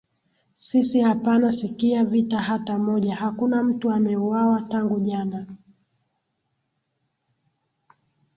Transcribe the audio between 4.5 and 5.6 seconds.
tangu jana